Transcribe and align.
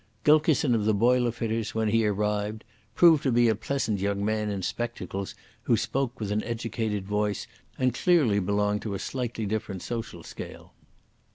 Gilkison 0.25 0.73
of 0.73 0.85
the 0.85 0.95
Boiler 0.95 1.29
fitters, 1.29 1.75
when 1.75 1.89
he 1.89 2.07
arrived, 2.07 2.63
proved 2.95 3.21
to 3.21 3.31
be 3.31 3.47
a 3.47 3.53
pleasant 3.53 3.99
young 3.99 4.25
man 4.25 4.49
in 4.49 4.63
spectacles 4.63 5.35
who 5.65 5.77
spoke 5.77 6.19
with 6.19 6.31
an 6.31 6.43
educated 6.43 7.05
voice 7.05 7.45
and 7.77 7.93
clearly 7.93 8.39
belonged 8.39 8.81
to 8.81 8.95
a 8.95 8.97
slightly 8.97 9.45
different 9.45 9.83
social 9.83 10.23
scale. 10.23 10.73